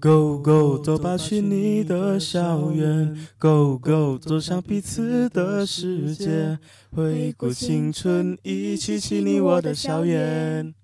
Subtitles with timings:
[0.00, 3.16] Go Go，走吧，去你的校园。
[3.38, 6.58] Go Go，走向彼此的世界。
[6.94, 10.74] 回顾青春，一起去你我的校园。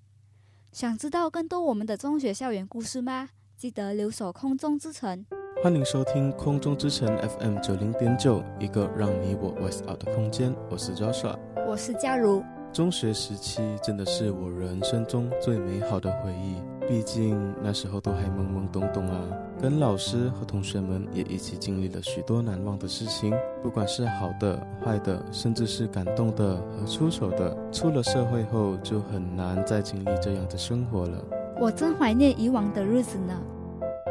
[0.73, 3.29] 想知道更多我们的中学校园故事吗？
[3.57, 5.25] 记得留守空中之城。
[5.63, 7.07] 欢迎收听空中之城
[7.39, 10.55] FM 九零点九，一个让你我 voice out 的空间。
[10.71, 11.39] 我是 Joshua，
[11.69, 12.43] 我是佳如。
[12.73, 16.57] 中学时期真的是我人生中最美好的回忆，
[16.89, 19.21] 毕竟那时候都还懵懵懂懂啊，
[19.61, 27.57] 跟老师和同学们也一起经历了许多难忘的事情，不管是好的、坏的，甚至是感动的和出丑的。
[27.73, 31.25] 出了社会后，就很难再经历这样的生活了。
[31.61, 33.35] 我真怀念以往的日子呢。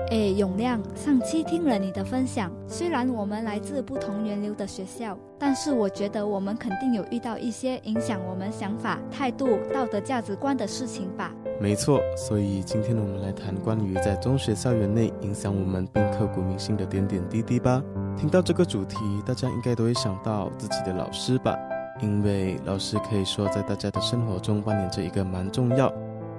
[0.09, 11.33] 哎，永亮，上期听了你的分享，虽然我们来自不同源流的学校，但是我觉得我们肯定有遇到一些影响我们想法、态度、道德价值观的事情吧？
[11.61, 17.83] 没错，所以今天我们来谈关于在中学校园内影响我们并刻骨铭心的点点滴滴吧。
[18.17, 21.55] 听到这个主题，大家应该都会想到自己的老师吧？
[22.01, 25.93] 因为老师可以说在大家的生活中扮演着一个蛮重要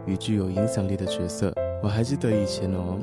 [0.06, 1.54] 与具有影响力的角色。
[1.80, 2.98] 我还记得以前哦。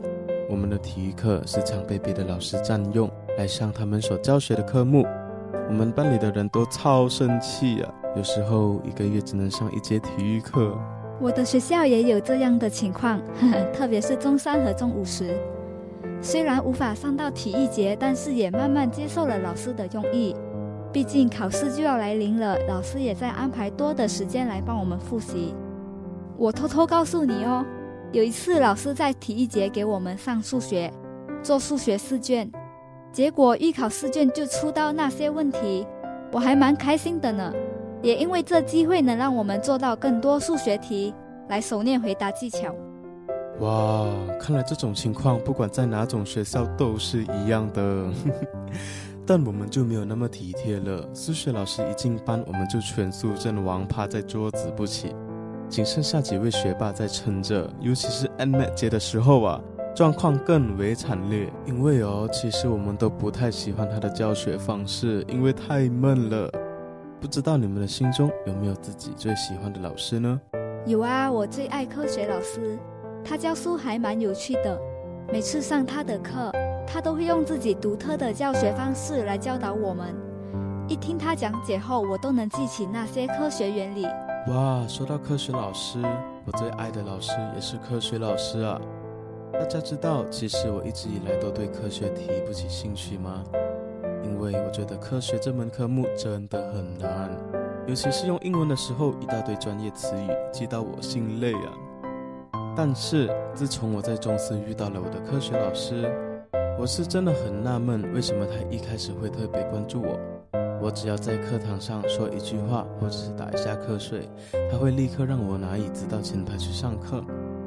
[0.50, 5.06] 我们的体育课时常被别的老师占用来上他们所教学的科目，
[5.70, 7.94] 我们班里的人都超生气啊！
[8.18, 10.76] 有时候一个月只能上一节体育课。
[11.22, 13.22] 我的学校也有这样的情况，
[13.74, 15.36] 特别是中三和中五时，
[16.22, 20.36] 虽然无法上到体育节，但是也慢慢接受了老师的用意。
[20.92, 25.54] 毕竟考试就要来临了，老师也在安排多的时间来帮我们复习。
[26.38, 27.66] 我偷偷告诉你哦。
[28.12, 30.92] 有一次，老师在体育节给我们上数学，
[31.44, 32.50] 做数学试卷，
[33.12, 35.86] 结果预考试卷就出到那些问题，
[36.32, 37.54] 我还蛮开心的呢。
[38.02, 41.14] 也因为这机会能让我们做到更多数学题，
[41.50, 42.74] 来熟练回答技巧。
[43.60, 44.08] 哇，
[44.40, 48.08] 看来这种情况不管在哪种学校都是一样的，
[49.28, 51.10] 但我们就没有那么体贴了。
[51.14, 55.14] 数学老师一进班，我们就全速阵亡，趴在桌子不起。
[55.68, 59.62] 仅剩下几位学霸在撑着，尤其是 N M 节的时候啊，
[59.94, 61.52] 状况更为惨烈。
[61.66, 66.50] 因为哦，其实我们都不太喜欢他的教学方式，因为太闷了。
[67.20, 70.40] 不知道你们的心中有没有自己最喜欢的老师呢？
[70.86, 72.80] 有啊，我最爱科学老师，
[73.26, 74.80] 他教书还蛮有趣的。
[75.32, 76.50] 每次上他的课，
[76.88, 80.16] 他都会用自己独特的教学方式来教导我们。
[80.88, 84.06] 一听他讲解后，我都能记起那些科学原理。
[84.48, 86.00] 哇，说到科学老师，
[86.46, 88.80] 我最爱的老师也是科学老师啊！
[89.52, 93.44] 大家知道，其实我一直以来都对科学提不起兴趣吗？
[94.30, 97.32] 因为我觉得科学这门科目真的很难，
[97.88, 101.74] 尤其是用英文的时候，一大堆专业词语，记到我心累啊！
[102.78, 106.08] 但是自从我在中四遇到了我的科学老师，
[106.80, 110.20] 我是真的很纳闷，为什么他一开始会特别关注我。
[110.80, 114.30] 我只要在课堂上说一句话，或者是打一下瞌睡，
[114.72, 117.22] 他会立刻让我拿椅子到前台去上课，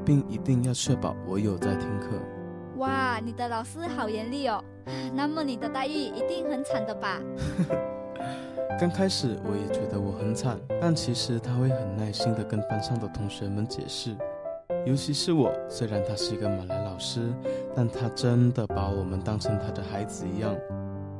[0.07, 2.09] 并一定要确保我有在听课。
[2.77, 4.63] 哇，你的老师好严厉哦！
[5.15, 7.21] 那么你的待遇一定很惨的吧？
[8.81, 14.17] 刚开始我也觉得我很惨，但其实他会很耐心地跟班上的同学们解释，
[14.87, 17.33] 尤其是我，虽然他是一个马来老师，
[17.77, 20.57] 但他真的把我们当成他的孩子一样。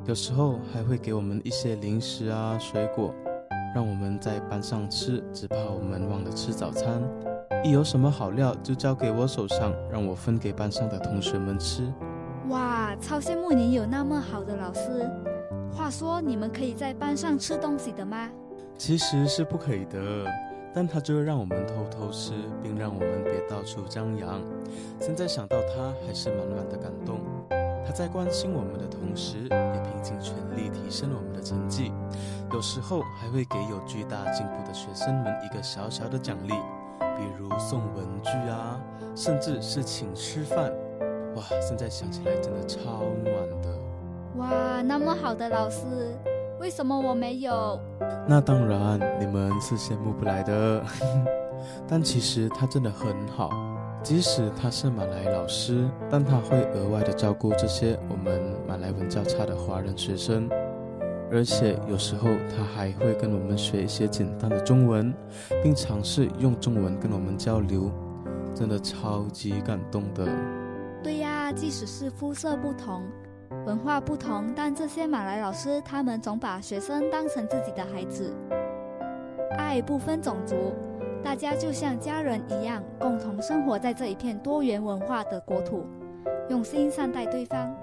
[0.05, 3.13] 有时候还会给我们一些零食啊、水果，
[3.73, 7.01] 让我们在班上吃，只怕我们忘了吃早餐。
[7.63, 11.89] 一有什么好料，就交给我手上，让我分给班上的同学们吃。
[12.49, 15.09] 哇，超羡慕你有那么好的老师。
[15.71, 18.29] 话说，你们可以在班上吃东西的吗？
[18.77, 20.25] 其实是不可以的，
[20.73, 24.41] 但他就会让我们偷偷吃，并让我们别到处张扬。
[24.99, 27.21] 现在想到他，还是满满的感动。
[27.85, 31.93] 他在关心我们的同时，也拼尽全力提升我们的成绩，
[32.51, 36.53] 有时候还会给有巨大进步的学生们一个小小的奖励，
[36.99, 38.79] 比如送文具啊，
[39.15, 40.71] 甚至是请吃饭。
[41.35, 43.69] 哇，现在想起来真的超暖的。
[44.37, 46.15] 哇，那么好的老师，
[46.59, 47.79] 为什么我没有？
[48.27, 50.83] 那当然，你们是羡慕不来的。
[51.87, 53.49] 但其实他真的很好。
[54.03, 60.49] 即使他是马来老师，但他会额外的照顾这些我们马来文较差的华人学生，
[61.33, 65.11] 而且有时候他还会跟我们学一些简单的中文，
[65.63, 67.91] 并尝试用中文跟我们交流，
[68.53, 70.27] 真的超级感动的。
[71.03, 73.01] 对呀，即使是肤色不同、
[73.65, 78.31] 文化不同，但这些马来老师他们总把学生当成自己的孩子，
[79.57, 80.55] 爱不分种族。
[81.23, 85.83] 大家就像家人一样，共同生活在这一片多元文化的国土。
[86.49, 87.73] 用心善待对方。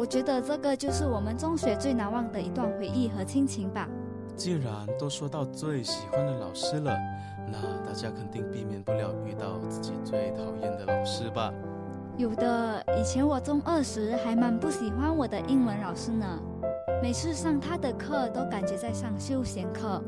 [0.00, 3.86] 我觉得这个就是我们中学最难忘的一段回忆和亲情吧。
[4.34, 4.64] 既然
[4.98, 6.96] 都说到最喜欢的老师了，
[7.46, 11.52] 那大家肯定避免不了遇到自己最讨厌的老师吧？
[12.16, 16.26] 有的，以前我中二时还蛮不喜欢我的英文老师呢，
[17.02, 20.02] 每次上他的课都感觉在上休闲课，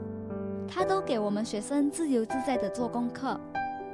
[0.67, 3.39] 他都给我们学生自由自在的做功课。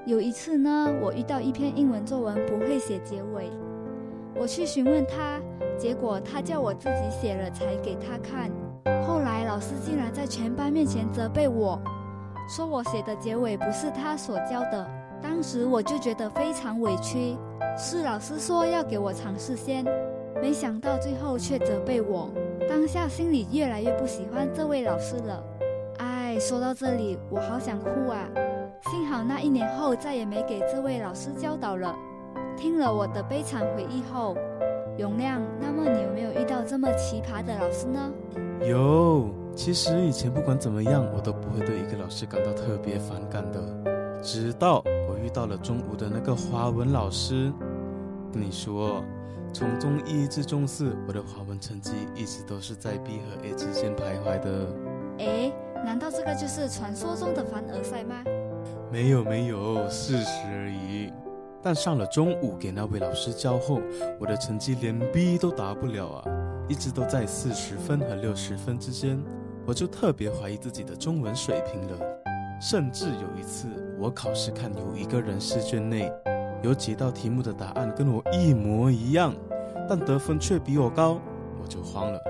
[0.07, 3.51] 有一次呢，我遇到一篇英文作文不会写结尾，
[4.37, 5.41] 我去询问他。
[5.79, 8.51] 结果他叫我自己写了才给他看，
[9.07, 11.81] 后来老师竟然在全班面前责备我，
[12.49, 14.87] 说我写的结尾不是他所教的。
[15.23, 17.37] 当时我就觉得非常委屈，
[17.77, 19.85] 是老师说要给我尝试先，
[20.43, 22.29] 没想到最后却责备我，
[22.69, 25.43] 当下心里越来越不喜欢这位老师了。
[25.99, 28.29] 哎，说到这里我好想哭啊！
[28.91, 31.95] 幸好那一年后再也没给这位老师教导了。
[32.57, 34.37] 听了我的悲惨回忆后。
[34.99, 38.13] 永亮，那么你有没有遇到这么奇葩的老师呢？
[38.69, 44.21] 有，其实以前不管怎么样，我都不会对一个老师感到特别反感的。
[44.21, 47.53] 直到我遇到了中午的那个华文老师，
[48.33, 49.05] 跟你说，
[49.53, 54.67] 从中一至中四，我的华文成绩一直都是在 B 和 A 之间徘徊的。
[55.21, 55.53] 哎，
[55.85, 58.25] 难道这个就是传说中的凡尔赛吗？
[58.91, 61.13] 没有没有，事实而已。
[61.63, 63.81] 但上了中午给那位老师教后，
[64.19, 66.25] 我的成绩连 B 都达不了啊，
[66.69, 69.21] 一直都在四十分和六十分之间，
[69.67, 71.99] 我就特别怀疑自己的中文水平了。
[72.61, 73.69] 甚至有一次，
[73.99, 76.13] 我考试看有一个人试卷内
[76.63, 79.35] 有几道题目的答案跟我一模一样，
[79.89, 81.21] 但得分却比我高，
[81.63, 82.21] 我就慌了。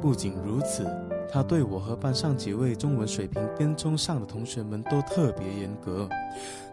[0.00, 0.86] 不仅如此，
[1.30, 6.08] 他对我和班上几位中文水平跟中上的同学们都特别严格。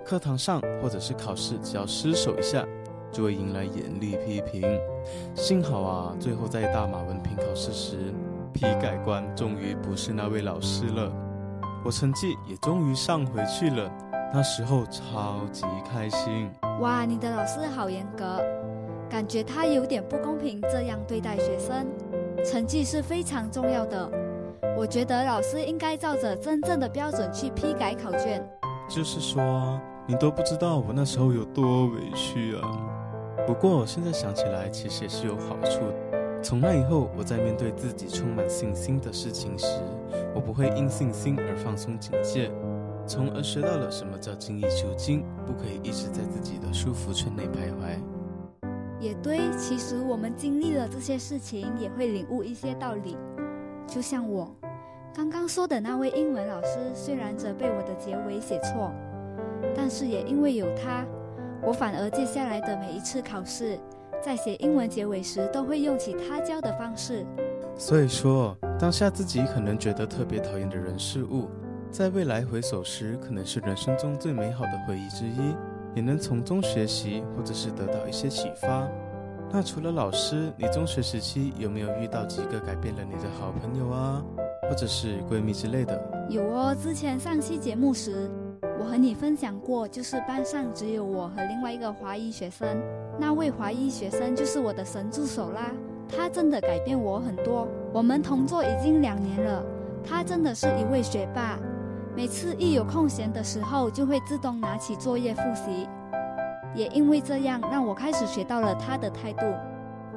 [0.06, 2.66] 课堂上或者是考试，只要失手一下，
[3.12, 4.64] 就会迎来严厉批评。
[5.34, 8.14] 幸好啊，最后在大马文凭考试时，
[8.54, 11.12] 批改官终于不是那位老师了，
[11.84, 13.92] 我成绩也终于上回去了。
[14.34, 16.50] 那时候超级开心。
[16.82, 18.42] 哇，你的老师好严格，
[19.10, 21.88] 感觉他有点不公平这样对待学生。
[22.44, 24.08] 成绩是非常重要的，
[24.78, 28.48] 我觉得老师应该照着真正的标准去批改考卷。
[28.90, 29.80] 就是说。
[30.08, 32.62] 你都不知道我那时候有多委屈啊！
[33.48, 36.44] 不过现在想起来，其实也是有好处的。
[36.44, 39.66] 从那以后，我在面对自己充满信心的事情时，
[40.36, 42.52] 我不会因信心而放松警戒，
[43.08, 48.00] 从而学到了什么叫精益求精，不可以一直在自己的舒服圈内徘徊。
[49.00, 53.18] 也对，其实我们经历了这些事情，也会领悟一些道理。
[53.88, 54.56] 就像我
[55.16, 58.92] 刚刚说的那位英文老师，虽然责备我的结尾写错。
[59.74, 61.06] 但是也因为有他，
[61.64, 63.80] 我反而接下来的每一次考试，
[64.22, 67.26] 在写英文结尾时，都会用起他教的方式。
[67.78, 71.50] 所以说，当下自己可能觉得特别讨厌的人事物，
[71.90, 75.56] 在未来回首时，可能是人生中最美好的回忆之一，
[75.96, 78.86] 也能从中学习，或者是得到一些启发。
[79.50, 84.22] 那除了老师，你中学时期有没有遇到几个改变了你的好朋友啊，
[84.70, 86.28] 或者是闺蜜之类的？
[86.30, 88.30] 有哦，之前上期节目时。
[88.78, 92.68] 我和你分享过，就是班上只有我和另外一个华裔学生，
[93.18, 95.72] 那位华裔学生就是我的神助手啦。
[96.08, 97.68] 他真的改变我很多。
[97.94, 99.64] 我们同桌已经两年了，
[100.04, 101.58] 他真的是一位学霸。
[102.16, 105.88] 每次一有空闲的时候，就会自动拿起作业复习。
[106.76, 109.46] 也因为这样，让我开始学到了他的态度。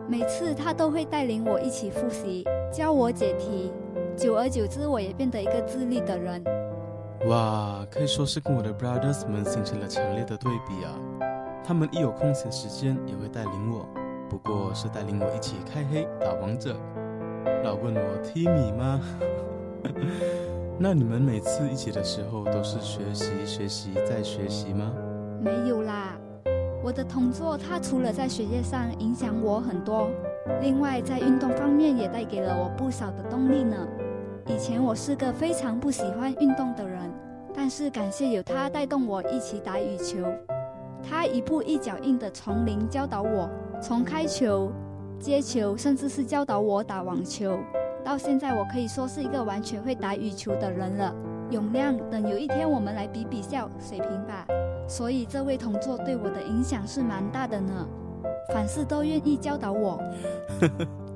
[0.09, 3.73] 每次他都会带领我一起复习，教我解题。
[4.19, 6.43] 久而久之，我也变得一个自律的人。
[7.29, 10.93] 哇，可以说是跟我的 brothers 们形成了强烈的对比啊！
[11.65, 13.87] 他们一有空闲时间也会带领我，
[14.29, 16.77] 不过是带领我一起开黑打王者。
[17.63, 19.01] 老问我 Timmy 吗？
[20.81, 24.93] 那你们每次一起的时候都是学习、学习再学习吗？
[25.41, 26.17] 没有啦，
[26.83, 30.09] 我的同桌他除了在学业上影响我很多，
[30.61, 33.77] 另外在运动方面也带给了我不少的动力呢。
[34.49, 37.13] 以前我是个非常不喜欢运动的人，
[37.55, 40.25] 但是感谢有他带动我一起打羽球。
[41.03, 44.73] 他一步一脚印的从零教导我，从开球、
[45.21, 47.59] 接球，甚至是教导我打网球。
[48.03, 51.15] 到现在，我可以说是一个完全会打羽球的人了。
[51.51, 54.47] 永亮，等有一天我们来比比较水平吧。
[54.89, 57.87] 所以这位同桌对我的影响是蛮大的呢，
[58.55, 60.01] 凡事都愿意教导我。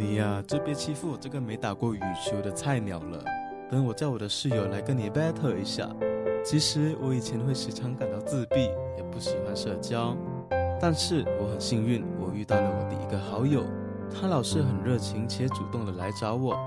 [0.00, 3.22] 你呀，就别欺负我这个没打过羽球的菜鸟了。
[3.70, 5.86] 等我叫我的室友来跟你 battle 一下。
[6.42, 8.62] 其实我以前会时常感到自闭，
[8.96, 10.16] 也不喜欢社交。
[10.80, 13.62] 但是我很幸运，我遇到了我的一个好友，
[14.10, 16.58] 他老是很热情且主动的来找我。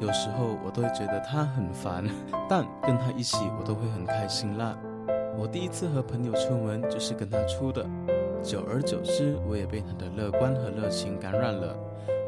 [0.00, 2.04] 有时候我都会觉得他很烦，
[2.50, 4.76] 但跟他一起我都会很开心啦。
[5.38, 7.86] 我第一次和朋友出门就是跟他出的，
[8.42, 11.78] 久而久之，我也被他的乐观和热情感染了。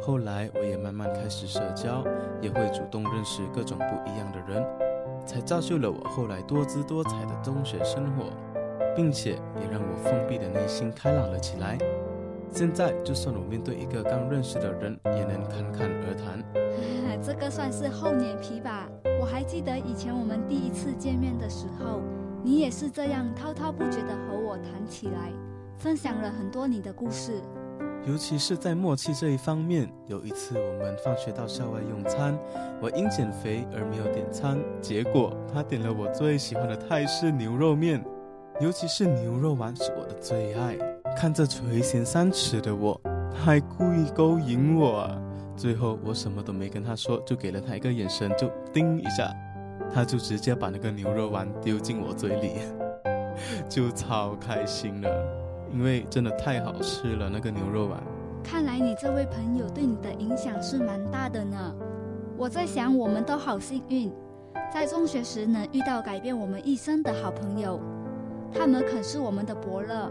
[0.06, 2.04] 后来我也慢慢开始社交，
[2.42, 4.62] 也会主动认识各种不一样的人，
[5.24, 8.24] 才造就了我后来多姿多彩的中学生活。
[8.96, 11.76] 并且也让我封闭的内心开朗了起来。
[12.52, 16.38] 现在，就算我面对一个刚认识的人，也能侃侃而谈。
[17.20, 18.86] 这个算是厚脸皮吧？
[19.20, 22.02] 我还记得以前我们第一次见面的时候，
[22.44, 25.32] 你也是这样滔滔不绝地和我谈起来，
[25.76, 27.40] 分享了很多你的故事。
[28.06, 32.38] 尤其是在默契这一方面，有一次我们放学到校外用餐，
[32.80, 38.04] 我因减肥而没有点餐，结果他点了我最喜欢的泰式牛肉面。
[38.60, 40.76] 尤其是牛肉丸是我的最爱。
[41.16, 43.00] 看着垂涎三尺的我，
[43.32, 44.98] 他还故意勾引我。
[44.98, 45.20] 啊！
[45.56, 49.32] 最后我什么都没跟他说，就给了他一个眼神，就叮一下，
[49.94, 52.54] 他就直接把那个牛肉丸丢进我嘴里，
[53.70, 55.08] 就超开心了，
[55.74, 58.00] 因为真的太好吃了那个牛肉丸。
[58.44, 61.74] 看来你这位朋友对你的影响是蛮大的呢。
[62.36, 64.12] 我在想，我们都好幸运，
[64.72, 67.80] 在中学时能遇到改变我们一生的好朋友。
[68.52, 70.10] 他们可是我们的伯乐，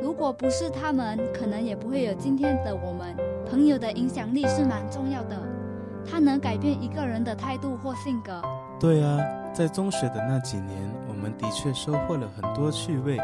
[0.00, 3.14] 如果不是他们，可能也不会有今天的我们。
[3.46, 5.36] 朋友的影响力是蛮重要的，
[6.10, 8.40] 他能改变一个人的态度或性格。
[8.80, 9.18] 对啊，
[9.52, 13.18] 在中学的那几年，我们的确收获了很多趣味。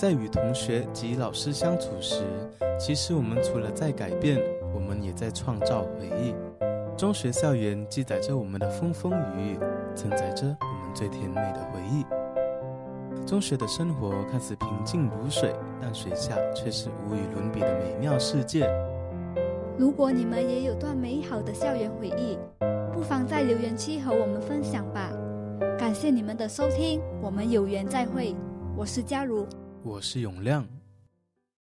[0.00, 2.24] 在与同学及老师相处时，
[2.78, 4.40] 其实我们除了在改变，
[4.74, 6.34] 我们也在创造回忆。
[6.96, 9.58] 中学校园记载着我们的风风雨雨，
[9.94, 12.06] 承载着我们最甜美的回忆。
[13.26, 18.66] 中学的生活看似平静如水，但水下却是无与伦比的美妙世界。
[19.76, 22.38] 如果你们也有段美好的校园回忆，
[22.90, 25.12] 不妨在留言区和我们分享吧。
[25.78, 28.34] 感谢你们的收听，我们有缘再会。
[28.74, 29.46] 我是佳如，
[29.82, 30.79] 我是永亮。